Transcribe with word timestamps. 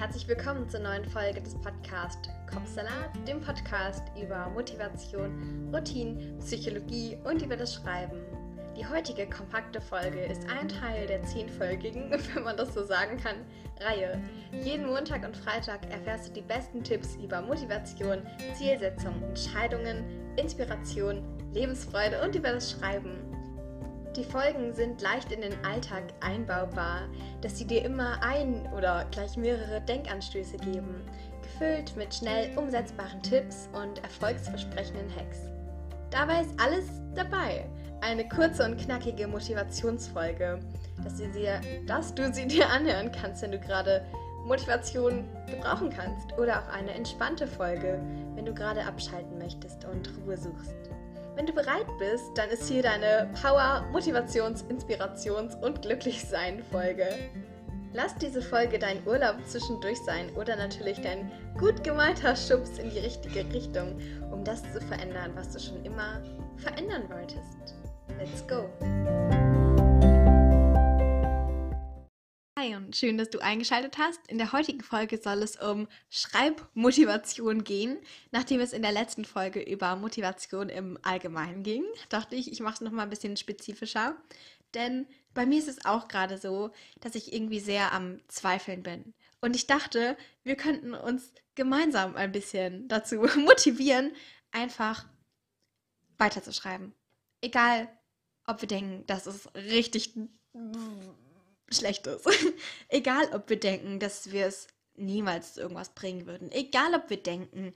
herzlich 0.00 0.26
willkommen 0.28 0.66
zur 0.66 0.80
neuen 0.80 1.04
Folge 1.04 1.42
des 1.42 1.54
Podcasts 1.56 2.30
Kopfsalat, 2.50 3.10
dem 3.28 3.38
Podcast 3.38 4.02
über 4.18 4.48
Motivation, 4.48 5.68
Routine, 5.74 6.38
Psychologie 6.38 7.18
und 7.24 7.42
über 7.42 7.54
das 7.54 7.74
Schreiben. 7.74 8.18
Die 8.78 8.86
heutige 8.86 9.28
kompakte 9.28 9.78
Folge 9.78 10.20
ist 10.20 10.48
ein 10.48 10.68
Teil 10.68 11.06
der 11.06 11.22
zehnfolgigen, 11.24 12.10
wenn 12.34 12.44
man 12.44 12.56
das 12.56 12.72
so 12.72 12.82
sagen 12.82 13.18
kann, 13.18 13.44
Reihe. 13.78 14.18
Jeden 14.64 14.86
Montag 14.86 15.22
und 15.22 15.36
Freitag 15.36 15.80
erfährst 15.90 16.28
du 16.28 16.32
die 16.32 16.48
besten 16.48 16.82
Tipps 16.82 17.16
über 17.22 17.42
Motivation, 17.42 18.22
Zielsetzung, 18.54 19.22
Entscheidungen, 19.22 20.02
Inspiration, 20.36 21.22
Lebensfreude 21.52 22.22
und 22.24 22.34
über 22.34 22.52
das 22.52 22.70
Schreiben. 22.70 23.18
Die 24.16 24.24
Folgen 24.24 24.74
sind 24.74 25.00
leicht 25.00 25.30
in 25.30 25.40
den 25.40 25.64
Alltag 25.64 26.02
einbaubar, 26.20 27.02
dass 27.42 27.56
sie 27.56 27.64
dir 27.64 27.84
immer 27.84 28.20
ein 28.22 28.68
oder 28.76 29.06
gleich 29.12 29.36
mehrere 29.36 29.80
Denkanstöße 29.82 30.56
geben, 30.56 31.02
gefüllt 31.42 31.96
mit 31.96 32.12
schnell 32.12 32.56
umsetzbaren 32.58 33.22
Tipps 33.22 33.68
und 33.72 34.02
erfolgsversprechenden 34.02 35.14
Hacks. 35.14 35.38
Dabei 36.10 36.40
ist 36.40 36.50
alles 36.60 36.86
dabei. 37.14 37.64
Eine 38.00 38.28
kurze 38.28 38.64
und 38.64 38.78
knackige 38.78 39.28
Motivationsfolge, 39.28 40.58
dass 41.04 41.18
du, 41.18 41.28
dir, 41.28 41.60
dass 41.86 42.12
du 42.12 42.32
sie 42.32 42.48
dir 42.48 42.68
anhören 42.68 43.12
kannst, 43.12 43.42
wenn 43.42 43.52
du 43.52 43.60
gerade 43.60 44.04
Motivation 44.44 45.28
gebrauchen 45.46 45.90
kannst. 45.90 46.36
Oder 46.36 46.62
auch 46.62 46.68
eine 46.72 46.92
entspannte 46.92 47.46
Folge, 47.46 48.00
wenn 48.34 48.44
du 48.44 48.54
gerade 48.54 48.84
abschalten 48.84 49.38
möchtest 49.38 49.84
und 49.84 50.10
Ruhe 50.24 50.36
suchst. 50.36 50.74
Wenn 51.36 51.46
du 51.46 51.52
bereit 51.52 51.86
bist, 51.98 52.36
dann 52.36 52.50
ist 52.50 52.68
hier 52.68 52.82
deine 52.82 53.30
Power, 53.40 53.86
Motivations-, 53.92 54.64
Inspirations- 54.68 55.54
und 55.62 55.82
Glücklichsein-Folge. 55.82 57.06
Lass 57.92 58.14
diese 58.16 58.40
Folge 58.40 58.78
dein 58.78 59.04
Urlaub 59.06 59.36
zwischendurch 59.46 59.98
sein 59.98 60.30
oder 60.36 60.56
natürlich 60.56 61.00
dein 61.00 61.30
gut 61.58 61.82
gemeinter 61.82 62.36
Schubs 62.36 62.78
in 62.78 62.90
die 62.90 63.00
richtige 63.00 63.40
Richtung, 63.52 63.98
um 64.30 64.44
das 64.44 64.62
zu 64.72 64.80
verändern, 64.80 65.32
was 65.34 65.50
du 65.50 65.58
schon 65.58 65.84
immer 65.84 66.22
verändern 66.56 67.08
wolltest. 67.08 67.74
Let's 68.18 68.46
go! 68.46 68.68
Hi 72.60 72.76
und 72.76 72.94
schön, 72.94 73.16
dass 73.16 73.30
du 73.30 73.38
eingeschaltet 73.38 73.96
hast. 73.96 74.20
In 74.28 74.36
der 74.36 74.52
heutigen 74.52 74.82
Folge 74.82 75.16
soll 75.16 75.42
es 75.42 75.56
um 75.56 75.88
Schreibmotivation 76.10 77.64
gehen. 77.64 77.96
Nachdem 78.32 78.60
es 78.60 78.74
in 78.74 78.82
der 78.82 78.92
letzten 78.92 79.24
Folge 79.24 79.62
über 79.62 79.96
Motivation 79.96 80.68
im 80.68 80.98
Allgemeinen 81.00 81.62
ging, 81.62 81.84
dachte 82.10 82.36
ich, 82.36 82.52
ich 82.52 82.60
mache 82.60 82.74
es 82.74 82.80
nochmal 82.82 83.06
ein 83.06 83.10
bisschen 83.10 83.38
spezifischer. 83.38 84.14
Denn 84.74 85.06
bei 85.32 85.46
mir 85.46 85.58
ist 85.58 85.68
es 85.68 85.86
auch 85.86 86.06
gerade 86.06 86.36
so, 86.36 86.70
dass 87.00 87.14
ich 87.14 87.32
irgendwie 87.32 87.60
sehr 87.60 87.94
am 87.94 88.20
Zweifeln 88.28 88.82
bin. 88.82 89.14
Und 89.40 89.56
ich 89.56 89.66
dachte, 89.66 90.18
wir 90.42 90.56
könnten 90.56 90.92
uns 90.92 91.32
gemeinsam 91.54 92.14
ein 92.14 92.30
bisschen 92.30 92.88
dazu 92.88 93.22
motivieren, 93.38 94.12
einfach 94.50 95.06
weiterzuschreiben. 96.18 96.92
Egal, 97.40 97.88
ob 98.46 98.60
wir 98.60 98.68
denken, 98.68 99.04
das 99.06 99.26
ist 99.26 99.54
richtig 99.54 100.12
Schlechtes. 101.72 102.22
Egal, 102.88 103.30
ob 103.32 103.48
wir 103.48 103.58
denken, 103.58 104.00
dass 104.00 104.32
wir 104.32 104.46
es 104.46 104.66
niemals 104.96 105.56
irgendwas 105.56 105.94
bringen 105.94 106.26
würden. 106.26 106.50
Egal, 106.50 106.94
ob 106.94 107.10
wir 107.10 107.22
denken, 107.22 107.74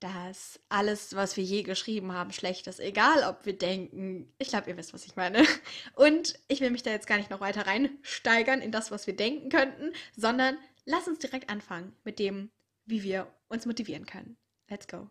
dass 0.00 0.60
alles, 0.68 1.14
was 1.14 1.36
wir 1.36 1.44
je 1.44 1.62
geschrieben 1.62 2.12
haben, 2.12 2.32
schlecht 2.32 2.66
ist. 2.66 2.80
Egal, 2.80 3.24
ob 3.28 3.46
wir 3.46 3.56
denken, 3.56 4.32
ich 4.38 4.48
glaube, 4.48 4.70
ihr 4.70 4.76
wisst, 4.76 4.92
was 4.92 5.06
ich 5.06 5.16
meine. 5.16 5.44
Und 5.94 6.38
ich 6.48 6.60
will 6.60 6.70
mich 6.70 6.82
da 6.82 6.90
jetzt 6.90 7.06
gar 7.06 7.16
nicht 7.16 7.30
noch 7.30 7.40
weiter 7.40 7.66
reinsteigern 7.66 8.60
in 8.60 8.72
das, 8.72 8.90
was 8.90 9.06
wir 9.06 9.16
denken 9.16 9.48
könnten, 9.48 9.92
sondern 10.16 10.58
lass 10.84 11.08
uns 11.08 11.18
direkt 11.18 11.48
anfangen 11.48 11.96
mit 12.04 12.18
dem, 12.18 12.50
wie 12.84 13.02
wir 13.02 13.32
uns 13.48 13.66
motivieren 13.66 14.06
können. 14.06 14.36
Let's 14.68 14.88
go. 14.88 15.10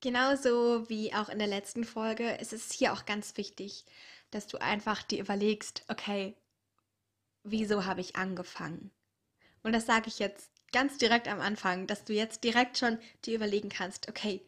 Genauso 0.00 0.88
wie 0.88 1.12
auch 1.12 1.28
in 1.28 1.38
der 1.38 1.48
letzten 1.48 1.84
Folge 1.84 2.30
ist 2.36 2.52
es 2.52 2.72
hier 2.72 2.92
auch 2.92 3.04
ganz 3.04 3.36
wichtig, 3.36 3.84
dass 4.30 4.46
du 4.46 4.58
einfach 4.58 5.02
dir 5.02 5.20
überlegst, 5.20 5.84
okay, 5.88 6.34
wieso 7.42 7.84
habe 7.84 8.00
ich 8.00 8.16
angefangen? 8.16 8.90
Und 9.62 9.72
das 9.72 9.86
sage 9.86 10.08
ich 10.08 10.18
jetzt 10.18 10.50
ganz 10.72 10.98
direkt 10.98 11.28
am 11.28 11.40
Anfang, 11.40 11.86
dass 11.86 12.04
du 12.04 12.14
jetzt 12.14 12.44
direkt 12.44 12.78
schon 12.78 12.98
dir 13.24 13.34
überlegen 13.34 13.68
kannst, 13.68 14.08
okay, 14.08 14.40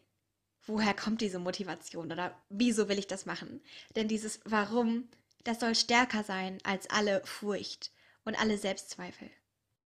woher 0.67 0.95
kommt 0.95 1.21
diese 1.21 1.39
Motivation 1.39 2.13
oder 2.13 2.41
wieso 2.49 2.89
will 2.89 2.99
ich 2.99 3.07
das 3.07 3.27
machen? 3.27 3.61
Denn 3.97 4.09
dieses 4.09 4.41
Warum, 4.45 5.09
das 5.45 5.61
soll 5.61 5.75
stärker 5.75 6.25
sein 6.25 6.59
als 6.65 6.89
alle 6.89 7.25
Furcht 7.27 7.91
und 8.25 8.41
alle 8.41 8.57
Selbstzweifel. 8.57 9.31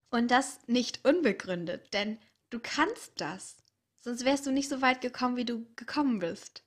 Und 0.09 0.31
das 0.31 0.59
nicht 0.67 1.05
unbegründet, 1.05 1.93
denn 1.93 2.19
du 2.49 2.59
kannst 2.59 3.13
das. 3.17 3.57
Sonst 4.05 4.23
wärst 4.23 4.45
du 4.45 4.51
nicht 4.51 4.69
so 4.69 4.83
weit 4.83 5.01
gekommen, 5.01 5.35
wie 5.35 5.45
du 5.45 5.65
gekommen 5.75 6.19
bist. 6.19 6.61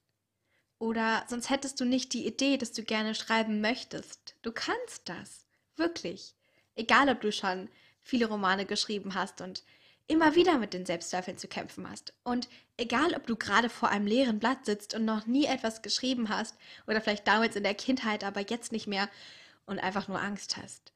Oder 0.80 1.24
sonst 1.28 1.50
hättest 1.50 1.78
du 1.78 1.84
nicht 1.84 2.12
die 2.12 2.26
Idee, 2.26 2.56
dass 2.56 2.72
du 2.72 2.82
gerne 2.82 3.14
schreiben 3.14 3.60
möchtest. 3.60 4.34
Du 4.42 4.50
kannst 4.50 5.08
das. 5.08 5.46
Wirklich. 5.76 6.34
Egal, 6.74 7.08
ob 7.08 7.20
du 7.20 7.30
schon 7.30 7.68
viele 8.00 8.26
Romane 8.26 8.66
geschrieben 8.66 9.14
hast 9.14 9.40
und 9.40 9.62
immer 10.08 10.34
wieder 10.34 10.58
mit 10.58 10.74
den 10.74 10.84
Selbstzweifeln 10.84 11.38
zu 11.38 11.46
kämpfen 11.46 11.88
hast. 11.88 12.12
Und 12.24 12.48
egal, 12.76 13.14
ob 13.14 13.24
du 13.28 13.36
gerade 13.36 13.68
vor 13.68 13.88
einem 13.88 14.08
leeren 14.08 14.40
Blatt 14.40 14.66
sitzt 14.66 14.94
und 14.94 15.04
noch 15.04 15.26
nie 15.26 15.44
etwas 15.44 15.82
geschrieben 15.82 16.30
hast 16.30 16.56
oder 16.88 17.00
vielleicht 17.00 17.28
damals 17.28 17.54
in 17.54 17.62
der 17.62 17.74
Kindheit, 17.74 18.24
aber 18.24 18.40
jetzt 18.40 18.72
nicht 18.72 18.88
mehr 18.88 19.08
und 19.64 19.78
einfach 19.78 20.08
nur 20.08 20.20
Angst 20.20 20.56
hast. 20.56 20.92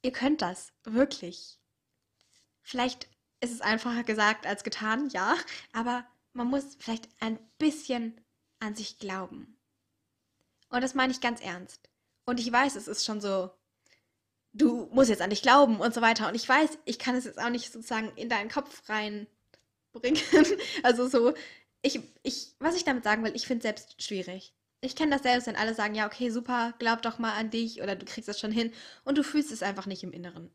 Ihr 0.00 0.12
könnt 0.12 0.40
das, 0.40 0.72
wirklich. 0.84 1.58
Vielleicht 2.62 3.09
ist 3.40 3.52
es 3.52 3.60
einfacher 3.60 4.04
gesagt 4.04 4.46
als 4.46 4.64
getan, 4.64 5.08
ja, 5.10 5.36
aber 5.72 6.04
man 6.32 6.46
muss 6.46 6.76
vielleicht 6.78 7.08
ein 7.20 7.38
bisschen 7.58 8.20
an 8.60 8.74
sich 8.74 8.98
glauben. 8.98 9.56
Und 10.68 10.82
das 10.82 10.94
meine 10.94 11.12
ich 11.12 11.20
ganz 11.20 11.40
ernst. 11.40 11.88
Und 12.24 12.38
ich 12.38 12.50
weiß, 12.50 12.76
es 12.76 12.86
ist 12.86 13.04
schon 13.04 13.20
so, 13.20 13.50
du 14.52 14.88
musst 14.92 15.10
jetzt 15.10 15.22
an 15.22 15.30
dich 15.30 15.42
glauben 15.42 15.80
und 15.80 15.94
so 15.94 16.00
weiter. 16.00 16.28
Und 16.28 16.34
ich 16.34 16.48
weiß, 16.48 16.78
ich 16.84 16.98
kann 16.98 17.16
es 17.16 17.24
jetzt 17.24 17.40
auch 17.40 17.50
nicht 17.50 17.72
sozusagen 17.72 18.12
in 18.16 18.28
deinen 18.28 18.50
Kopf 18.50 18.88
reinbringen. 18.88 20.20
also 20.82 21.08
so, 21.08 21.34
ich, 21.82 22.00
ich, 22.22 22.54
was 22.58 22.76
ich 22.76 22.84
damit 22.84 23.04
sagen 23.04 23.24
will, 23.24 23.34
ich 23.34 23.46
finde 23.46 23.60
es 23.60 23.62
selbst 23.64 24.02
schwierig. 24.02 24.54
Ich 24.82 24.96
kenne 24.96 25.12
das 25.12 25.22
selbst, 25.22 25.46
wenn 25.46 25.56
alle 25.56 25.74
sagen, 25.74 25.94
ja, 25.94 26.06
okay, 26.06 26.30
super, 26.30 26.74
glaub 26.78 27.02
doch 27.02 27.18
mal 27.18 27.34
an 27.34 27.50
dich 27.50 27.82
oder 27.82 27.96
du 27.96 28.06
kriegst 28.06 28.28
das 28.28 28.40
schon 28.40 28.52
hin 28.52 28.72
und 29.04 29.18
du 29.18 29.24
fühlst 29.24 29.52
es 29.52 29.62
einfach 29.62 29.86
nicht 29.86 30.02
im 30.02 30.12
Inneren. 30.12 30.50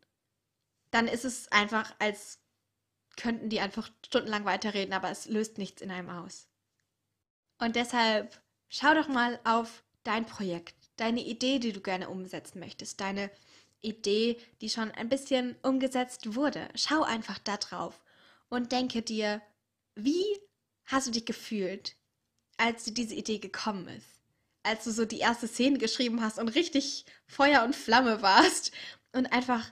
Dann 0.92 1.08
ist 1.08 1.26
es 1.26 1.52
einfach 1.52 1.94
als 2.00 2.40
könnten 3.18 3.50
die 3.50 3.60
einfach 3.60 3.90
stundenlang 4.06 4.46
weiterreden, 4.46 4.94
aber 4.94 5.10
es 5.10 5.26
löst 5.26 5.58
nichts 5.58 5.82
in 5.82 5.92
einem 5.92 6.10
aus. 6.10 6.48
Und 7.60 7.76
deshalb 7.76 8.42
schau 8.70 8.94
doch 8.94 9.08
mal 9.08 9.40
auf 9.44 9.84
dein 10.04 10.26
Projekt, 10.26 10.76
deine 10.98 11.22
Idee, 11.22 11.60
die 11.60 11.74
du 11.74 11.82
gerne 11.82 12.10
umsetzen 12.10 12.60
möchtest, 12.60 13.00
deine 13.00 13.32
Idee, 13.82 14.40
die 14.62 14.70
schon 14.70 14.92
ein 14.92 15.10
bisschen 15.10 15.56
umgesetzt 15.62 16.36
wurde. 16.36 16.68
Schau 16.76 17.04
einfach 17.04 17.40
da 17.40 17.58
drauf 17.58 18.02
und 18.50 18.72
denke 18.72 19.02
dir, 19.02 19.42
wie 19.96 20.24
hast 20.86 21.08
du 21.08 21.12
dich 21.12 21.26
gefühlt, 21.26 21.96
als 22.58 22.84
dir 22.84 22.94
diese 22.94 23.16
Idee 23.16 23.40
gekommen 23.40 23.88
ist? 23.88 24.08
Als 24.64 24.84
du 24.84 24.92
so 24.92 25.06
die 25.06 25.20
erste 25.20 25.48
Szene 25.48 25.78
geschrieben 25.78 26.22
hast 26.22 26.40
und 26.40 26.50
richtig 26.50 27.06
Feuer 27.28 27.64
und 27.64 27.76
Flamme 27.76 28.22
warst 28.22 28.72
und 29.14 29.28
einfach 29.28 29.72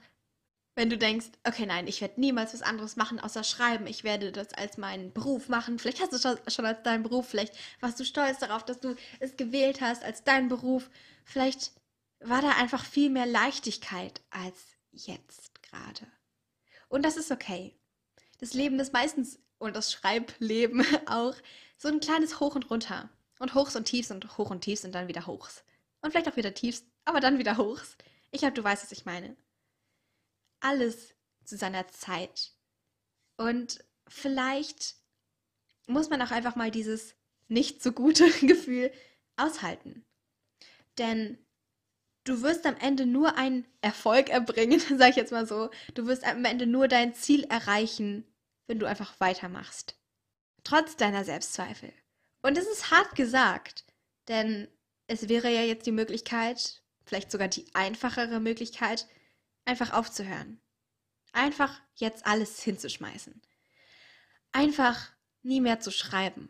wenn 0.75 0.89
du 0.89 0.97
denkst, 0.97 1.27
okay, 1.47 1.65
nein, 1.65 1.87
ich 1.87 2.01
werde 2.01 2.19
niemals 2.19 2.53
was 2.53 2.63
anderes 2.63 2.95
machen 2.95 3.19
außer 3.19 3.43
schreiben, 3.43 3.85
ich 3.85 4.03
werde 4.03 4.31
das 4.31 4.53
als 4.53 4.77
meinen 4.77 5.13
Beruf 5.13 5.47
machen. 5.47 5.77
Vielleicht 5.77 6.01
hast 6.01 6.13
du 6.13 6.15
es 6.45 6.53
schon 6.53 6.65
als 6.65 6.81
deinen 6.83 7.03
Beruf, 7.03 7.27
vielleicht 7.27 7.55
warst 7.79 7.99
du 7.99 8.05
stolz 8.05 8.39
darauf, 8.39 8.65
dass 8.65 8.79
du 8.79 8.95
es 9.19 9.37
gewählt 9.37 9.81
hast 9.81 10.03
als 10.03 10.23
deinen 10.23 10.49
Beruf. 10.49 10.89
Vielleicht 11.25 11.73
war 12.19 12.41
da 12.41 12.49
einfach 12.51 12.85
viel 12.85 13.09
mehr 13.09 13.27
Leichtigkeit 13.27 14.21
als 14.31 14.57
jetzt 14.91 15.61
gerade. 15.61 16.07
Und 16.89 17.03
das 17.03 17.17
ist 17.17 17.31
okay. 17.31 17.75
Das 18.39 18.53
Leben 18.53 18.79
ist 18.79 18.93
meistens, 18.93 19.39
und 19.59 19.75
das 19.75 19.91
Schreibleben 19.91 20.85
auch, 21.05 21.35
so 21.77 21.87
ein 21.87 21.99
kleines 21.99 22.39
Hoch 22.39 22.55
und 22.55 22.69
Runter. 22.69 23.09
Und 23.39 23.55
Hochs 23.55 23.75
und 23.75 23.85
Tiefs 23.85 24.09
und 24.09 24.37
Hoch 24.37 24.49
und 24.49 24.61
Tiefs 24.61 24.85
und 24.85 24.93
dann 24.93 25.07
wieder 25.07 25.27
Hochs. 25.27 25.63
Und 26.01 26.11
vielleicht 26.11 26.29
auch 26.29 26.37
wieder 26.37 26.53
Tiefs, 26.53 26.85
aber 27.05 27.19
dann 27.19 27.39
wieder 27.39 27.57
Hochs. 27.57 27.97
Ich 28.31 28.39
glaube, 28.39 28.53
du 28.53 28.63
weißt, 28.63 28.83
was 28.83 28.91
ich 28.91 29.05
meine 29.05 29.35
alles 30.63 31.13
zu 31.43 31.57
seiner 31.57 31.87
Zeit. 31.89 32.53
Und 33.37 33.83
vielleicht 34.07 34.95
muss 35.87 36.09
man 36.09 36.21
auch 36.21 36.31
einfach 36.31 36.55
mal 36.55 36.71
dieses 36.71 37.15
nicht 37.47 37.83
so 37.83 37.91
gute 37.91 38.29
Gefühl 38.45 38.91
aushalten. 39.35 40.05
Denn 40.97 41.37
du 42.23 42.41
wirst 42.41 42.65
am 42.65 42.77
Ende 42.77 43.05
nur 43.05 43.37
einen 43.37 43.65
Erfolg 43.81 44.29
erbringen, 44.29 44.79
sag 44.97 45.09
ich 45.11 45.15
jetzt 45.15 45.31
mal 45.31 45.47
so. 45.47 45.69
Du 45.93 46.07
wirst 46.07 46.23
am 46.23 46.45
Ende 46.45 46.65
nur 46.65 46.87
dein 46.87 47.13
Ziel 47.13 47.43
erreichen, 47.45 48.25
wenn 48.67 48.79
du 48.79 48.85
einfach 48.85 49.19
weitermachst. 49.19 49.95
Trotz 50.63 50.95
deiner 50.95 51.25
Selbstzweifel. 51.25 51.91
Und 52.41 52.57
es 52.57 52.67
ist 52.67 52.91
hart 52.91 53.15
gesagt, 53.15 53.85
denn 54.27 54.67
es 55.07 55.27
wäre 55.27 55.49
ja 55.49 55.61
jetzt 55.61 55.85
die 55.85 55.91
Möglichkeit, 55.91 56.81
vielleicht 57.05 57.31
sogar 57.31 57.49
die 57.49 57.65
einfachere 57.73 58.39
Möglichkeit, 58.39 59.07
einfach 59.65 59.93
aufzuhören. 59.93 60.59
Einfach 61.31 61.81
jetzt 61.95 62.25
alles 62.25 62.61
hinzuschmeißen. 62.61 63.41
Einfach 64.51 65.11
nie 65.41 65.61
mehr 65.61 65.79
zu 65.79 65.91
schreiben. 65.91 66.49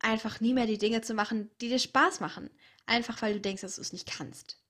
Einfach 0.00 0.40
nie 0.40 0.54
mehr 0.54 0.66
die 0.66 0.78
Dinge 0.78 1.02
zu 1.02 1.14
machen, 1.14 1.50
die 1.60 1.68
dir 1.68 1.78
Spaß 1.78 2.20
machen. 2.20 2.50
Einfach 2.86 3.20
weil 3.22 3.34
du 3.34 3.40
denkst, 3.40 3.62
dass 3.62 3.76
du 3.76 3.80
es 3.80 3.92
nicht 3.92 4.08
kannst. 4.08 4.60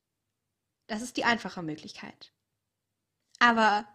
Das 0.86 1.02
ist 1.02 1.16
die 1.16 1.25
einfache 1.25 1.62
Möglichkeit. 1.62 2.32
Aber 3.38 3.86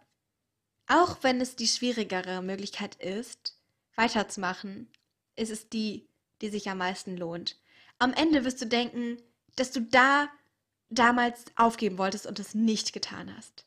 auch 0.88 1.18
wenn 1.22 1.42
es 1.42 1.56
die 1.56 1.68
schwierigere 1.68 2.42
Möglichkeit 2.42 2.96
ist, 2.96 3.58
weiterzumachen, 3.96 4.92
ist 5.36 5.52
es 5.52 5.70
die, 5.70 6.08
die 6.42 6.50
sich 6.50 6.70
am 6.70 6.78
meisten 6.78 7.18
lohnt. 7.18 7.60
Am 8.00 8.14
Ende 8.14 8.44
wirst 8.44 8.62
du 8.62 8.66
denken, 8.66 9.22
dass 9.56 9.72
du 9.72 9.82
da 9.82 10.30
damals 10.90 11.46
aufgeben 11.56 11.98
wolltest 11.98 12.26
und 12.26 12.40
es 12.40 12.54
nicht 12.54 12.94
getan 12.94 13.36
hast. 13.36 13.66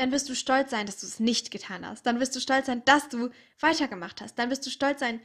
Dann 0.00 0.12
wirst 0.12 0.30
du 0.30 0.34
stolz 0.34 0.70
sein, 0.70 0.86
dass 0.86 0.98
du 0.98 1.06
es 1.06 1.20
nicht 1.20 1.50
getan 1.50 1.86
hast. 1.86 2.06
Dann 2.06 2.20
wirst 2.20 2.34
du 2.34 2.40
stolz 2.40 2.64
sein, 2.64 2.82
dass 2.86 3.10
du 3.10 3.28
weitergemacht 3.58 4.22
hast. 4.22 4.38
Dann 4.38 4.48
wirst 4.48 4.64
du 4.64 4.70
stolz 4.70 4.98
sein 5.00 5.20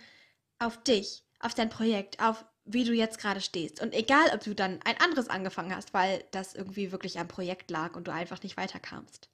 auf 0.59 0.83
dich, 0.83 1.23
auf 1.39 1.53
dein 1.53 1.69
Projekt, 1.69 2.21
auf 2.21 2.43
wie 2.65 2.83
du 2.83 2.91
jetzt 2.91 3.17
gerade 3.17 3.39
stehst. 3.39 3.81
Und 3.81 3.93
egal, 3.93 4.25
ob 4.33 4.41
du 4.41 4.53
dann 4.53 4.81
ein 4.83 4.99
anderes 4.99 5.29
angefangen 5.29 5.73
hast, 5.73 5.93
weil 5.93 6.25
das 6.31 6.55
irgendwie 6.55 6.91
wirklich 6.91 7.17
am 7.19 7.29
Projekt 7.29 7.71
lag 7.71 7.95
und 7.95 8.09
du 8.09 8.11
einfach 8.11 8.43
nicht 8.43 8.57
weiterkamst. 8.57 9.29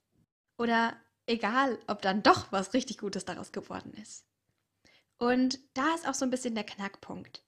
Oder 0.58 0.96
egal, 1.26 1.76
ob 1.88 2.02
dann 2.02 2.22
doch 2.22 2.52
was 2.52 2.72
richtig 2.72 2.98
Gutes 2.98 3.24
daraus 3.24 3.50
geworden 3.50 3.94
ist. 4.00 4.24
Und 5.18 5.58
da 5.74 5.92
ist 5.96 6.06
auch 6.06 6.14
so 6.14 6.24
ein 6.24 6.30
bisschen 6.30 6.54
der 6.54 6.62
Knackpunkt. 6.62 7.42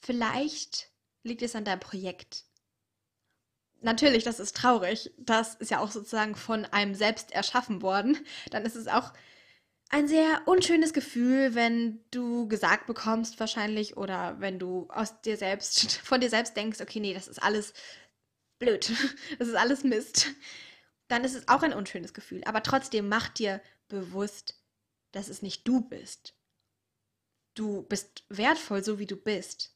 Vielleicht 0.00 0.92
liegt 1.22 1.40
es 1.40 1.56
an 1.56 1.64
deinem 1.64 1.80
Projekt. 1.80 2.44
Natürlich, 3.80 4.24
das 4.24 4.40
ist 4.40 4.56
traurig. 4.56 5.12
Das 5.18 5.54
ist 5.54 5.70
ja 5.70 5.80
auch 5.80 5.90
sozusagen 5.90 6.34
von 6.34 6.64
einem 6.66 6.94
selbst 6.94 7.32
erschaffen 7.32 7.82
worden. 7.82 8.18
Dann 8.50 8.64
ist 8.64 8.74
es 8.74 8.88
auch 8.88 9.12
ein 9.90 10.08
sehr 10.08 10.42
unschönes 10.46 10.92
Gefühl, 10.92 11.54
wenn 11.54 12.00
du 12.10 12.48
gesagt 12.48 12.86
bekommst 12.86 13.40
wahrscheinlich 13.40 13.96
oder 13.96 14.38
wenn 14.40 14.58
du 14.58 14.86
aus 14.90 15.20
dir 15.22 15.36
selbst, 15.36 15.92
von 16.04 16.20
dir 16.20 16.28
selbst 16.28 16.56
denkst, 16.56 16.80
okay, 16.80 17.00
nee, 17.00 17.14
das 17.14 17.28
ist 17.28 17.42
alles 17.42 17.72
blöd, 18.58 18.90
das 19.38 19.48
ist 19.48 19.54
alles 19.54 19.84
Mist. 19.84 20.28
Dann 21.06 21.24
ist 21.24 21.34
es 21.34 21.48
auch 21.48 21.62
ein 21.62 21.72
unschönes 21.72 22.12
Gefühl. 22.12 22.42
Aber 22.44 22.62
trotzdem 22.62 23.08
mach 23.08 23.28
dir 23.28 23.62
bewusst, 23.88 24.60
dass 25.12 25.28
es 25.28 25.40
nicht 25.40 25.66
du 25.66 25.80
bist. 25.80 26.34
Du 27.54 27.82
bist 27.82 28.24
wertvoll, 28.28 28.84
so 28.84 28.98
wie 28.98 29.06
du 29.06 29.16
bist. 29.16 29.74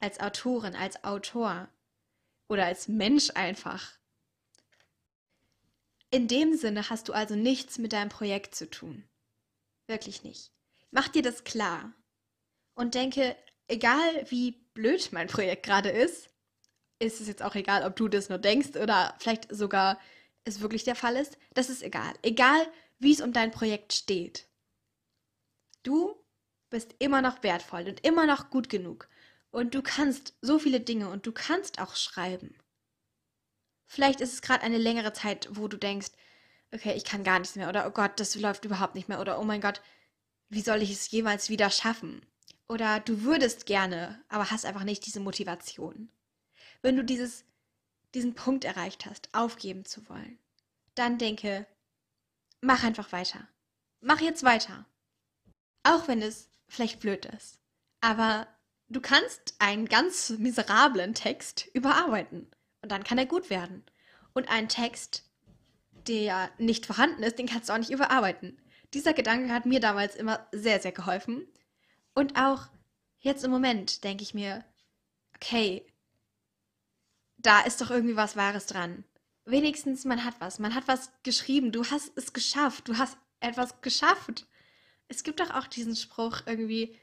Als 0.00 0.18
Autorin, 0.20 0.74
als 0.74 1.04
Autor 1.04 1.68
oder 2.48 2.66
als 2.66 2.88
Mensch 2.88 3.30
einfach. 3.34 3.98
In 6.10 6.28
dem 6.28 6.56
Sinne 6.56 6.88
hast 6.88 7.08
du 7.08 7.12
also 7.12 7.34
nichts 7.34 7.78
mit 7.78 7.92
deinem 7.92 8.08
Projekt 8.08 8.54
zu 8.54 8.70
tun. 8.70 9.04
Wirklich 9.86 10.22
nicht. 10.22 10.52
Mach 10.90 11.08
dir 11.08 11.22
das 11.22 11.44
klar 11.44 11.92
und 12.74 12.94
denke, 12.94 13.36
egal 13.68 14.30
wie 14.30 14.52
blöd 14.74 15.08
mein 15.12 15.28
Projekt 15.28 15.64
gerade 15.64 15.90
ist, 15.90 16.30
ist 16.98 17.20
es 17.20 17.28
jetzt 17.28 17.42
auch 17.42 17.54
egal, 17.54 17.84
ob 17.84 17.96
du 17.96 18.08
das 18.08 18.28
nur 18.28 18.38
denkst 18.38 18.76
oder 18.76 19.14
vielleicht 19.18 19.54
sogar 19.54 20.00
es 20.44 20.60
wirklich 20.60 20.84
der 20.84 20.94
Fall 20.94 21.16
ist, 21.16 21.38
das 21.54 21.68
ist 21.68 21.82
egal. 21.82 22.14
Egal, 22.22 22.66
wie 22.98 23.12
es 23.12 23.20
um 23.20 23.32
dein 23.32 23.50
Projekt 23.50 23.92
steht. 23.92 24.48
Du 25.82 26.14
bist 26.70 26.94
immer 26.98 27.20
noch 27.20 27.42
wertvoll 27.42 27.86
und 27.88 28.04
immer 28.06 28.26
noch 28.26 28.50
gut 28.50 28.68
genug 28.68 29.08
und 29.50 29.74
du 29.74 29.82
kannst 29.82 30.34
so 30.40 30.58
viele 30.58 30.80
Dinge 30.80 31.08
und 31.08 31.26
du 31.26 31.32
kannst 31.32 31.80
auch 31.80 31.96
schreiben. 31.96 32.54
Vielleicht 33.86 34.20
ist 34.20 34.32
es 34.32 34.42
gerade 34.42 34.62
eine 34.62 34.78
längere 34.78 35.12
Zeit, 35.12 35.48
wo 35.52 35.68
du 35.68 35.76
denkst, 35.76 36.10
okay, 36.72 36.94
ich 36.94 37.04
kann 37.04 37.24
gar 37.24 37.38
nichts 37.38 37.56
mehr 37.56 37.68
oder 37.68 37.86
oh 37.86 37.90
Gott, 37.90 38.18
das 38.18 38.34
läuft 38.34 38.64
überhaupt 38.64 38.94
nicht 38.94 39.08
mehr 39.08 39.20
oder 39.20 39.38
oh 39.38 39.44
mein 39.44 39.60
Gott, 39.60 39.80
wie 40.48 40.60
soll 40.60 40.82
ich 40.82 40.90
es 40.90 41.10
jemals 41.10 41.48
wieder 41.48 41.70
schaffen? 41.70 42.24
Oder 42.68 43.00
du 43.00 43.22
würdest 43.22 43.66
gerne, 43.66 44.22
aber 44.28 44.50
hast 44.50 44.66
einfach 44.66 44.84
nicht 44.84 45.06
diese 45.06 45.20
Motivation. 45.20 46.10
Wenn 46.82 46.96
du 46.96 47.04
dieses, 47.04 47.44
diesen 48.14 48.34
Punkt 48.34 48.64
erreicht 48.64 49.06
hast, 49.06 49.28
aufgeben 49.32 49.84
zu 49.84 50.08
wollen, 50.08 50.38
dann 50.94 51.18
denke, 51.18 51.66
mach 52.60 52.82
einfach 52.82 53.12
weiter. 53.12 53.48
Mach 54.00 54.20
jetzt 54.20 54.42
weiter. 54.42 54.86
Auch 55.84 56.08
wenn 56.08 56.22
es 56.22 56.48
vielleicht 56.68 57.00
blöd 57.00 57.26
ist. 57.26 57.60
Aber 58.00 58.48
Du 58.88 59.00
kannst 59.00 59.54
einen 59.58 59.86
ganz 59.86 60.30
miserablen 60.30 61.14
Text 61.14 61.66
überarbeiten 61.74 62.46
und 62.82 62.92
dann 62.92 63.04
kann 63.04 63.18
er 63.18 63.26
gut 63.26 63.50
werden. 63.50 63.84
Und 64.32 64.48
einen 64.48 64.68
Text, 64.68 65.24
der 66.06 66.50
nicht 66.58 66.86
vorhanden 66.86 67.22
ist, 67.22 67.38
den 67.38 67.46
kannst 67.46 67.68
du 67.68 67.72
auch 67.72 67.78
nicht 67.78 67.90
überarbeiten. 67.90 68.58
Dieser 68.94 69.12
Gedanke 69.12 69.52
hat 69.52 69.66
mir 69.66 69.80
damals 69.80 70.14
immer 70.14 70.46
sehr, 70.52 70.80
sehr 70.80 70.92
geholfen. 70.92 71.46
Und 72.14 72.36
auch 72.38 72.68
jetzt 73.18 73.44
im 73.44 73.50
Moment 73.50 74.04
denke 74.04 74.22
ich 74.22 74.34
mir, 74.34 74.64
okay, 75.34 75.84
da 77.38 77.60
ist 77.60 77.80
doch 77.80 77.90
irgendwie 77.90 78.16
was 78.16 78.36
Wahres 78.36 78.66
dran. 78.66 79.04
Wenigstens 79.44 80.04
man 80.04 80.24
hat 80.24 80.34
was, 80.40 80.58
man 80.58 80.74
hat 80.74 80.88
was 80.88 81.10
geschrieben, 81.22 81.72
du 81.72 81.84
hast 81.84 82.12
es 82.16 82.32
geschafft, 82.32 82.88
du 82.88 82.98
hast 82.98 83.18
etwas 83.40 83.80
geschafft. 83.80 84.46
Es 85.08 85.22
gibt 85.22 85.40
doch 85.40 85.50
auch 85.50 85.66
diesen 85.66 85.94
Spruch 85.94 86.42
irgendwie, 86.46 86.96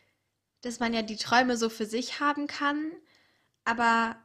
dass 0.63 0.79
man 0.79 0.93
ja 0.93 1.01
die 1.01 1.17
Träume 1.17 1.57
so 1.57 1.69
für 1.69 1.85
sich 1.85 2.19
haben 2.19 2.47
kann, 2.47 2.91
aber 3.65 4.15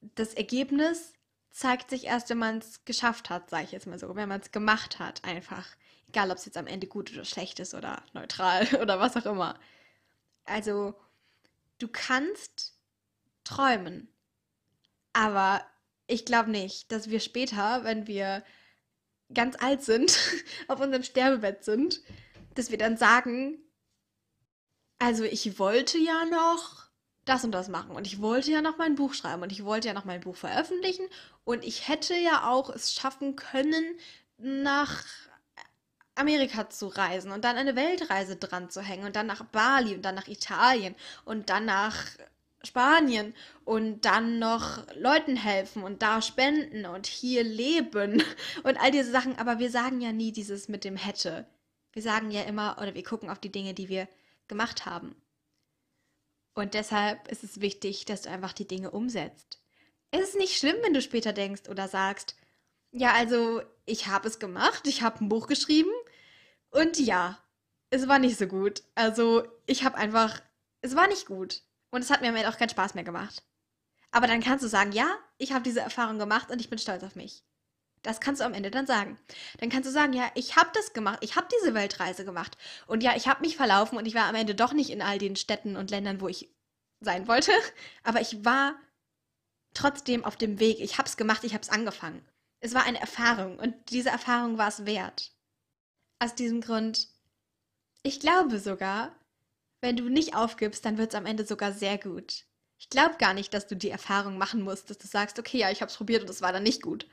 das 0.00 0.34
Ergebnis 0.34 1.14
zeigt 1.50 1.90
sich 1.90 2.06
erst, 2.06 2.30
wenn 2.30 2.38
man 2.38 2.58
es 2.58 2.84
geschafft 2.84 3.30
hat, 3.30 3.48
sage 3.48 3.64
ich 3.64 3.72
jetzt 3.72 3.86
mal 3.86 3.98
so, 3.98 4.14
wenn 4.16 4.28
man 4.28 4.40
es 4.40 4.50
gemacht 4.50 4.98
hat, 4.98 5.24
einfach. 5.24 5.66
Egal, 6.08 6.30
ob 6.30 6.38
es 6.38 6.44
jetzt 6.44 6.56
am 6.56 6.66
Ende 6.66 6.86
gut 6.86 7.12
oder 7.12 7.24
schlecht 7.24 7.60
ist 7.60 7.74
oder 7.74 8.02
neutral 8.12 8.66
oder 8.82 8.98
was 8.98 9.16
auch 9.16 9.26
immer. 9.26 9.58
Also, 10.44 10.94
du 11.78 11.88
kannst 11.88 12.74
träumen, 13.44 14.08
aber 15.12 15.64
ich 16.08 16.24
glaube 16.24 16.50
nicht, 16.50 16.90
dass 16.90 17.08
wir 17.08 17.20
später, 17.20 17.84
wenn 17.84 18.06
wir 18.08 18.42
ganz 19.32 19.56
alt 19.62 19.82
sind, 19.82 20.18
auf 20.68 20.80
unserem 20.80 21.04
Sterbebett 21.04 21.64
sind, 21.64 22.02
dass 22.54 22.70
wir 22.70 22.78
dann 22.78 22.96
sagen, 22.96 23.58
also 25.02 25.24
ich 25.24 25.58
wollte 25.58 25.98
ja 25.98 26.24
noch 26.26 26.84
das 27.24 27.42
und 27.42 27.50
das 27.50 27.68
machen 27.68 27.96
und 27.96 28.06
ich 28.06 28.22
wollte 28.22 28.52
ja 28.52 28.62
noch 28.62 28.78
mein 28.78 28.94
Buch 28.94 29.14
schreiben 29.14 29.42
und 29.42 29.50
ich 29.50 29.64
wollte 29.64 29.88
ja 29.88 29.94
noch 29.94 30.04
mein 30.04 30.20
Buch 30.20 30.36
veröffentlichen 30.36 31.06
und 31.42 31.64
ich 31.64 31.88
hätte 31.88 32.14
ja 32.14 32.48
auch 32.48 32.70
es 32.70 32.94
schaffen 32.94 33.34
können, 33.34 33.98
nach 34.38 35.02
Amerika 36.14 36.70
zu 36.70 36.86
reisen 36.86 37.32
und 37.32 37.44
dann 37.44 37.56
eine 37.56 37.74
Weltreise 37.74 38.36
dran 38.36 38.70
zu 38.70 38.80
hängen 38.80 39.04
und 39.04 39.16
dann 39.16 39.26
nach 39.26 39.44
Bali 39.46 39.92
und 39.96 40.02
dann 40.02 40.14
nach 40.14 40.28
Italien 40.28 40.94
und 41.24 41.50
dann 41.50 41.64
nach 41.64 41.96
Spanien 42.62 43.34
und 43.64 44.04
dann 44.04 44.38
noch 44.38 44.86
Leuten 44.94 45.34
helfen 45.34 45.82
und 45.82 46.02
da 46.02 46.22
spenden 46.22 46.86
und 46.86 47.08
hier 47.08 47.42
leben 47.42 48.22
und 48.62 48.80
all 48.80 48.92
diese 48.92 49.10
Sachen. 49.10 49.36
Aber 49.36 49.58
wir 49.58 49.70
sagen 49.70 50.00
ja 50.00 50.12
nie 50.12 50.30
dieses 50.30 50.68
mit 50.68 50.84
dem 50.84 50.96
hätte. 50.96 51.44
Wir 51.92 52.02
sagen 52.02 52.30
ja 52.30 52.42
immer 52.42 52.76
oder 52.80 52.94
wir 52.94 53.02
gucken 53.02 53.30
auf 53.30 53.40
die 53.40 53.50
Dinge, 53.50 53.74
die 53.74 53.88
wir 53.88 54.06
gemacht 54.48 54.86
haben. 54.86 55.16
Und 56.54 56.74
deshalb 56.74 57.28
ist 57.28 57.44
es 57.44 57.60
wichtig, 57.60 58.04
dass 58.04 58.22
du 58.22 58.30
einfach 58.30 58.52
die 58.52 58.66
Dinge 58.66 58.90
umsetzt. 58.90 59.62
Es 60.10 60.28
ist 60.28 60.36
nicht 60.36 60.58
schlimm, 60.58 60.76
wenn 60.82 60.92
du 60.92 61.00
später 61.00 61.32
denkst 61.32 61.68
oder 61.68 61.88
sagst, 61.88 62.36
ja, 62.90 63.12
also 63.14 63.62
ich 63.86 64.06
habe 64.08 64.28
es 64.28 64.38
gemacht, 64.38 64.86
ich 64.86 65.02
habe 65.02 65.24
ein 65.24 65.28
Buch 65.30 65.46
geschrieben 65.46 65.90
und 66.70 66.98
ja, 66.98 67.42
es 67.88 68.06
war 68.06 68.18
nicht 68.18 68.38
so 68.38 68.46
gut. 68.46 68.82
Also 68.94 69.46
ich 69.66 69.84
habe 69.84 69.96
einfach, 69.96 70.42
es 70.82 70.94
war 70.94 71.08
nicht 71.08 71.26
gut 71.26 71.62
und 71.90 72.02
es 72.02 72.10
hat 72.10 72.20
mir 72.20 72.28
am 72.28 72.36
Ende 72.36 72.50
auch 72.50 72.58
keinen 72.58 72.68
Spaß 72.68 72.94
mehr 72.94 73.04
gemacht. 73.04 73.42
Aber 74.10 74.26
dann 74.26 74.42
kannst 74.42 74.62
du 74.62 74.68
sagen, 74.68 74.92
ja, 74.92 75.18
ich 75.38 75.52
habe 75.52 75.64
diese 75.64 75.80
Erfahrung 75.80 76.18
gemacht 76.18 76.50
und 76.50 76.60
ich 76.60 76.68
bin 76.68 76.78
stolz 76.78 77.02
auf 77.02 77.16
mich. 77.16 77.42
Das 78.02 78.20
kannst 78.20 78.40
du 78.40 78.44
am 78.44 78.54
Ende 78.54 78.70
dann 78.70 78.86
sagen. 78.86 79.18
Dann 79.58 79.70
kannst 79.70 79.88
du 79.88 79.92
sagen, 79.92 80.12
ja, 80.12 80.30
ich 80.34 80.56
habe 80.56 80.70
das 80.74 80.92
gemacht, 80.92 81.18
ich 81.22 81.36
habe 81.36 81.46
diese 81.60 81.74
Weltreise 81.74 82.24
gemacht. 82.24 82.58
Und 82.86 83.02
ja, 83.02 83.14
ich 83.16 83.28
habe 83.28 83.42
mich 83.42 83.56
verlaufen 83.56 83.96
und 83.96 84.06
ich 84.06 84.14
war 84.14 84.24
am 84.26 84.34
Ende 84.34 84.54
doch 84.54 84.72
nicht 84.72 84.90
in 84.90 85.02
all 85.02 85.18
den 85.18 85.36
Städten 85.36 85.76
und 85.76 85.90
Ländern, 85.90 86.20
wo 86.20 86.28
ich 86.28 86.48
sein 87.00 87.28
wollte. 87.28 87.52
Aber 88.02 88.20
ich 88.20 88.44
war 88.44 88.74
trotzdem 89.74 90.24
auf 90.24 90.36
dem 90.36 90.58
Weg. 90.58 90.80
Ich 90.80 90.98
habe 90.98 91.08
es 91.08 91.16
gemacht, 91.16 91.44
ich 91.44 91.54
habe 91.54 91.62
es 91.62 91.70
angefangen. 91.70 92.24
Es 92.60 92.74
war 92.74 92.84
eine 92.84 93.00
Erfahrung 93.00 93.58
und 93.58 93.74
diese 93.90 94.10
Erfahrung 94.10 94.58
war 94.58 94.68
es 94.68 94.86
wert. 94.86 95.32
Aus 96.18 96.34
diesem 96.34 96.60
Grund, 96.60 97.08
ich 98.02 98.20
glaube 98.20 98.60
sogar, 98.60 99.14
wenn 99.80 99.96
du 99.96 100.08
nicht 100.08 100.36
aufgibst, 100.36 100.84
dann 100.84 100.96
wird 100.98 101.12
es 101.12 101.18
am 101.18 101.26
Ende 101.26 101.44
sogar 101.44 101.72
sehr 101.72 101.98
gut. 101.98 102.44
Ich 102.78 102.88
glaube 102.88 103.16
gar 103.18 103.34
nicht, 103.34 103.52
dass 103.54 103.66
du 103.66 103.76
die 103.76 103.90
Erfahrung 103.90 104.38
machen 104.38 104.62
musst, 104.62 104.90
dass 104.90 104.98
du 104.98 105.06
sagst, 105.06 105.38
okay, 105.38 105.58
ja, 105.58 105.70
ich 105.70 105.80
habe 105.80 105.90
es 105.90 105.96
probiert 105.96 106.22
und 106.22 106.30
es 106.30 106.42
war 106.42 106.52
dann 106.52 106.62
nicht 106.62 106.82
gut. 106.82 107.06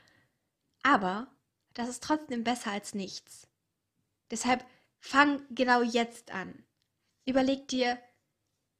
Aber 0.83 1.27
das 1.73 1.89
ist 1.89 2.03
trotzdem 2.03 2.43
besser 2.43 2.71
als 2.71 2.93
nichts. 2.93 3.47
Deshalb 4.31 4.65
fang 4.99 5.43
genau 5.49 5.81
jetzt 5.81 6.31
an. 6.31 6.63
Überleg 7.25 7.67
dir, 7.67 7.99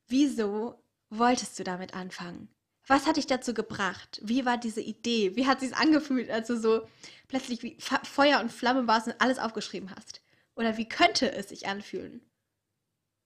wieso 0.08 0.84
wolltest 1.10 1.58
du 1.60 1.64
damit 1.64 1.94
anfangen? 1.94 2.50
Was 2.88 3.06
hat 3.06 3.18
dich 3.18 3.28
dazu 3.28 3.54
gebracht? 3.54 4.20
Wie 4.24 4.46
war 4.46 4.58
diese 4.58 4.82
Idee? 4.82 5.36
Wie 5.36 5.46
hat 5.46 5.62
es 5.62 5.70
sich 5.70 5.78
angefühlt, 5.78 6.30
als 6.32 6.48
du 6.48 6.58
so 6.58 6.88
plötzlich 7.28 7.62
wie 7.62 7.78
Feuer 7.80 8.40
und 8.40 8.52
Flamme 8.52 8.88
warst 8.88 9.08
und 9.08 9.22
alles 9.22 9.38
aufgeschrieben 9.38 9.94
hast? 9.96 10.22
Oder 10.56 10.78
wie 10.78 10.90
könnte 10.90 11.32
es 11.32 11.50
sich 11.50 11.68
anfühlen, 11.68 12.28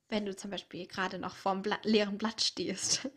wenn 0.10 0.26
du 0.26 0.36
zum 0.36 0.52
Beispiel 0.52 0.86
gerade 0.88 1.18
noch 1.18 1.36
vor 1.36 1.54
einem 1.54 1.62
Blatt, 1.62 1.86
leeren 1.86 2.18
Blatt 2.18 2.42
stehst? 2.42 3.10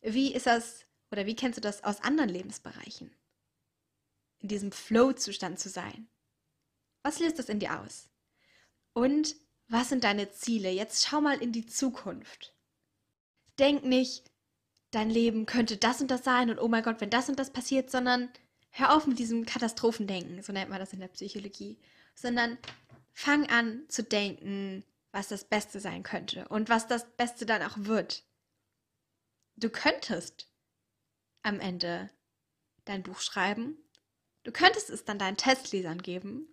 Wie 0.00 0.32
ist 0.34 0.46
das, 0.46 0.86
oder 1.10 1.26
wie 1.26 1.36
kennst 1.36 1.58
du 1.58 1.60
das 1.60 1.84
aus 1.84 2.00
anderen 2.00 2.30
Lebensbereichen? 2.30 3.14
In 4.38 4.48
diesem 4.48 4.72
Flow-Zustand 4.72 5.58
zu 5.58 5.68
sein. 5.68 6.08
Was 7.02 7.20
löst 7.20 7.38
das 7.38 7.48
in 7.48 7.60
dir 7.60 7.80
aus? 7.80 8.08
Und 8.92 9.36
was 9.68 9.88
sind 9.88 10.04
deine 10.04 10.30
Ziele? 10.30 10.70
Jetzt 10.70 11.06
schau 11.06 11.20
mal 11.20 11.40
in 11.40 11.52
die 11.52 11.66
Zukunft. 11.66 12.54
Denk 13.58 13.84
nicht, 13.84 14.30
dein 14.90 15.10
Leben 15.10 15.46
könnte 15.46 15.76
das 15.76 16.00
und 16.00 16.10
das 16.10 16.24
sein 16.24 16.50
und 16.50 16.58
oh 16.58 16.68
mein 16.68 16.82
Gott, 16.82 17.00
wenn 17.00 17.10
das 17.10 17.28
und 17.28 17.38
das 17.38 17.52
passiert, 17.52 17.90
sondern 17.90 18.30
hör 18.70 18.94
auf 18.94 19.06
mit 19.06 19.18
diesem 19.18 19.46
Katastrophendenken, 19.46 20.42
so 20.42 20.52
nennt 20.52 20.70
man 20.70 20.78
das 20.78 20.92
in 20.92 21.00
der 21.00 21.08
Psychologie, 21.08 21.78
sondern 22.14 22.58
fang 23.12 23.48
an 23.48 23.84
zu 23.88 24.02
denken, 24.02 24.84
was 25.12 25.28
das 25.28 25.44
Beste 25.44 25.80
sein 25.80 26.02
könnte 26.02 26.46
und 26.48 26.68
was 26.68 26.86
das 26.86 27.10
Beste 27.16 27.46
dann 27.46 27.62
auch 27.62 27.76
wird. 27.78 28.24
Du 29.56 29.70
könntest 29.70 30.48
am 31.42 31.60
Ende 31.60 32.10
dein 32.84 33.02
Buch 33.02 33.20
schreiben, 33.20 33.78
du 34.46 34.52
könntest 34.52 34.90
es 34.90 35.04
dann 35.04 35.18
deinen 35.18 35.36
Testlesern 35.36 36.00
geben, 36.00 36.46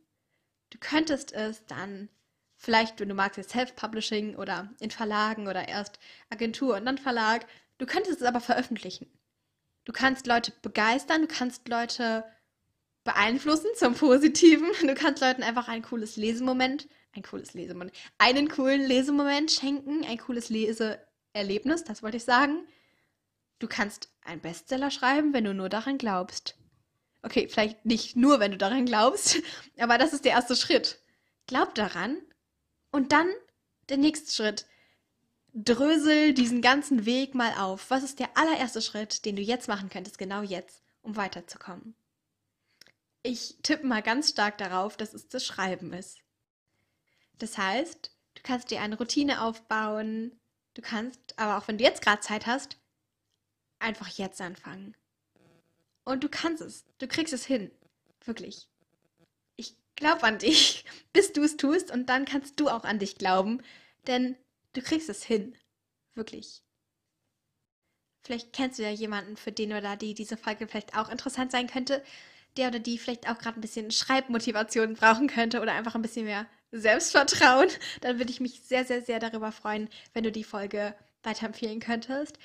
du 0.71 0.79
könntest 0.79 1.31
es 1.31 1.63
dann 1.67 2.09
vielleicht, 2.55 2.99
wenn 2.99 3.09
du 3.09 3.13
magst, 3.13 3.37
jetzt 3.37 3.51
Self-Publishing 3.51 4.35
oder 4.35 4.73
in 4.79 4.89
Verlagen 4.89 5.47
oder 5.47 5.67
erst 5.67 5.99
Agentur 6.31 6.75
und 6.75 6.85
dann 6.85 6.97
Verlag, 6.97 7.45
du 7.77 7.85
könntest 7.85 8.21
es 8.21 8.27
aber 8.27 8.41
veröffentlichen. 8.41 9.07
Du 9.85 9.93
kannst 9.93 10.25
Leute 10.25 10.51
begeistern, 10.63 11.21
du 11.21 11.27
kannst 11.27 11.67
Leute 11.67 12.23
beeinflussen 13.03 13.69
zum 13.75 13.93
Positiven. 13.93 14.71
Du 14.81 14.95
kannst 14.95 15.21
Leuten 15.21 15.43
einfach 15.43 15.67
ein 15.67 15.83
cooles 15.83 16.15
Lesemoment, 16.15 16.87
ein 17.11 17.21
cooles 17.21 17.53
Lesemoment, 17.53 17.93
einen 18.17 18.47
coolen 18.47 18.81
Lesemoment 18.81 19.51
schenken, 19.51 20.03
ein 20.05 20.17
cooles 20.17 20.49
Leseerlebnis, 20.49 21.83
das 21.83 22.01
wollte 22.01 22.17
ich 22.17 22.23
sagen. 22.23 22.65
Du 23.59 23.67
kannst 23.67 24.09
einen 24.23 24.41
Bestseller 24.41 24.89
schreiben, 24.89 25.31
wenn 25.33 25.43
du 25.43 25.53
nur 25.53 25.69
daran 25.69 25.99
glaubst. 25.99 26.57
Okay, 27.23 27.47
vielleicht 27.47 27.85
nicht 27.85 28.17
nur, 28.17 28.39
wenn 28.39 28.51
du 28.51 28.57
daran 28.57 28.85
glaubst, 28.85 29.41
aber 29.79 29.97
das 29.97 30.13
ist 30.13 30.25
der 30.25 30.33
erste 30.33 30.55
Schritt. 30.55 30.99
Glaub 31.47 31.73
daran 31.73 32.17
und 32.91 33.11
dann 33.11 33.27
der 33.89 33.97
nächste 33.97 34.31
Schritt. 34.31 34.65
Drösel 35.53 36.33
diesen 36.33 36.61
ganzen 36.61 37.05
Weg 37.05 37.35
mal 37.35 37.53
auf. 37.53 37.89
Was 37.89 38.03
ist 38.03 38.19
der 38.19 38.37
allererste 38.37 38.81
Schritt, 38.81 39.25
den 39.25 39.35
du 39.35 39.41
jetzt 39.41 39.67
machen 39.67 39.89
könntest, 39.89 40.17
genau 40.17 40.41
jetzt, 40.41 40.83
um 41.01 41.15
weiterzukommen? 41.15 41.95
Ich 43.21 43.57
tippe 43.61 43.85
mal 43.85 44.01
ganz 44.01 44.29
stark 44.29 44.57
darauf, 44.57 44.97
dass 44.97 45.13
es 45.13 45.27
das 45.29 45.45
Schreiben 45.45 45.93
ist. 45.93 46.19
Das 47.37 47.57
heißt, 47.57 48.11
du 48.35 48.41
kannst 48.43 48.71
dir 48.71 48.81
eine 48.81 48.97
Routine 48.97 49.41
aufbauen, 49.41 50.39
du 50.73 50.81
kannst, 50.81 51.37
aber 51.37 51.57
auch 51.57 51.67
wenn 51.67 51.77
du 51.77 51.83
jetzt 51.83 52.01
gerade 52.01 52.21
Zeit 52.21 52.47
hast, 52.47 52.77
einfach 53.79 54.07
jetzt 54.07 54.41
anfangen. 54.41 54.97
Und 56.03 56.23
du 56.23 56.29
kannst 56.29 56.61
es, 56.61 56.85
du 56.99 57.07
kriegst 57.07 57.33
es 57.33 57.45
hin, 57.45 57.71
wirklich. 58.25 58.67
Ich 59.55 59.75
glaube 59.95 60.23
an 60.23 60.39
dich, 60.39 60.85
bis 61.13 61.33
du 61.33 61.43
es 61.43 61.57
tust 61.57 61.91
und 61.91 62.07
dann 62.07 62.25
kannst 62.25 62.59
du 62.59 62.69
auch 62.69 62.83
an 62.83 62.99
dich 62.99 63.17
glauben, 63.17 63.61
denn 64.07 64.35
du 64.73 64.81
kriegst 64.81 65.09
es 65.09 65.23
hin, 65.23 65.55
wirklich. 66.15 66.61
Vielleicht 68.25 68.53
kennst 68.53 68.79
du 68.79 68.83
ja 68.83 68.89
jemanden, 68.89 69.35
für 69.35 69.51
den 69.51 69.73
oder 69.73 69.97
die 69.97 70.13
diese 70.13 70.37
Folge 70.37 70.67
vielleicht 70.67 70.97
auch 70.97 71.09
interessant 71.09 71.51
sein 71.51 71.67
könnte 71.67 72.03
der 72.57 72.67
oder 72.67 72.79
die 72.79 72.97
vielleicht 72.97 73.29
auch 73.29 73.37
gerade 73.37 73.59
ein 73.59 73.61
bisschen 73.61 73.91
Schreibmotivation 73.91 74.95
brauchen 74.95 75.27
könnte 75.27 75.61
oder 75.61 75.73
einfach 75.73 75.95
ein 75.95 76.01
bisschen 76.01 76.25
mehr 76.25 76.47
Selbstvertrauen, 76.71 77.69
dann 78.01 78.17
würde 78.19 78.31
ich 78.31 78.39
mich 78.39 78.61
sehr, 78.61 78.85
sehr, 78.85 79.01
sehr 79.01 79.19
darüber 79.19 79.51
freuen, 79.51 79.89
wenn 80.13 80.23
du 80.23 80.31
die 80.31 80.43
Folge 80.43 80.95
weiterempfehlen 81.23 81.79
könntest. 81.79 82.37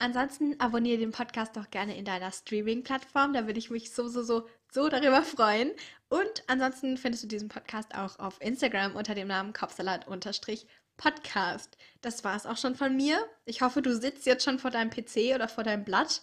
Ansonsten 0.00 0.54
abonniere 0.60 0.98
den 0.98 1.10
Podcast 1.10 1.56
doch 1.56 1.70
gerne 1.70 1.96
in 1.96 2.04
deiner 2.04 2.30
Streaming-Plattform. 2.30 3.32
Da 3.32 3.46
würde 3.46 3.58
ich 3.58 3.70
mich 3.70 3.92
so, 3.92 4.06
so, 4.06 4.22
so, 4.22 4.46
so 4.70 4.88
darüber 4.88 5.22
freuen. 5.22 5.72
Und 6.08 6.44
ansonsten 6.46 6.96
findest 6.96 7.24
du 7.24 7.28
diesen 7.28 7.48
Podcast 7.48 7.96
auch 7.96 8.16
auf 8.20 8.40
Instagram 8.40 8.94
unter 8.94 9.16
dem 9.16 9.26
Namen 9.26 9.52
Kopfsalat-Podcast. 9.52 11.76
Das 12.00 12.22
war 12.22 12.36
es 12.36 12.46
auch 12.46 12.56
schon 12.56 12.76
von 12.76 12.96
mir. 12.96 13.18
Ich 13.44 13.60
hoffe, 13.60 13.82
du 13.82 13.92
sitzt 13.92 14.24
jetzt 14.24 14.44
schon 14.44 14.60
vor 14.60 14.70
deinem 14.70 14.90
PC 14.90 15.34
oder 15.34 15.48
vor 15.48 15.64
deinem 15.64 15.84
Blatt 15.84 16.22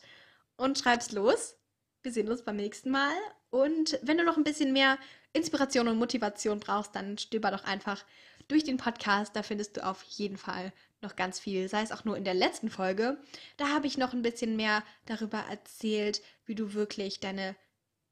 und 0.55 0.79
schreibst 0.79 1.11
los. 1.11 1.57
Wir 2.01 2.13
sehen 2.13 2.29
uns 2.29 2.43
beim 2.43 2.55
nächsten 2.55 2.91
Mal. 2.91 3.11
Und 3.49 3.99
wenn 4.03 4.17
du 4.17 4.23
noch 4.23 4.37
ein 4.37 4.45
bisschen 4.45 4.71
mehr 4.71 4.97
Inspiration 5.33 5.89
und 5.89 5.97
Motivation 5.97 6.61
brauchst, 6.61 6.95
dann 6.95 7.17
stöber 7.17 7.51
doch 7.51 7.65
einfach 7.65 8.05
durch 8.47 8.63
den 8.63 8.77
Podcast. 8.77 9.35
Da 9.35 9.43
findest 9.43 9.75
du 9.75 9.85
auf 9.85 10.01
jeden 10.03 10.37
Fall 10.37 10.71
noch 11.05 11.15
ganz 11.15 11.39
viel, 11.39 11.69
sei 11.69 11.81
es 11.81 11.91
auch 11.91 12.03
nur 12.03 12.17
in 12.17 12.25
der 12.25 12.33
letzten 12.33 12.69
Folge. 12.69 13.17
Da 13.57 13.69
habe 13.69 13.87
ich 13.87 13.97
noch 13.97 14.13
ein 14.13 14.21
bisschen 14.21 14.55
mehr 14.55 14.83
darüber 15.05 15.39
erzählt, 15.49 16.21
wie 16.45 16.55
du 16.55 16.73
wirklich 16.73 17.19
deine 17.19 17.55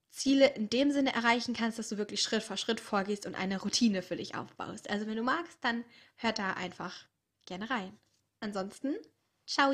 Ziele 0.09 0.47
in 0.53 0.69
dem 0.69 0.91
Sinne 0.91 1.13
erreichen 1.13 1.55
kannst, 1.55 1.79
dass 1.79 1.89
du 1.89 1.97
wirklich 1.97 2.21
Schritt 2.21 2.43
für 2.43 2.55
Schritt 2.55 2.79
vorgehst 2.79 3.25
und 3.25 3.35
eine 3.35 3.59
Routine 3.59 4.03
für 4.03 4.15
dich 4.15 4.35
aufbaust. 4.35 4.89
Also 4.89 5.07
wenn 5.07 5.17
du 5.17 5.23
magst, 5.23 5.57
dann 5.61 5.83
hör 6.15 6.31
da 6.31 6.53
einfach 6.53 7.05
gerne 7.45 7.69
rein. 7.69 7.97
Ansonsten, 8.39 8.95
ciao! 9.45 9.73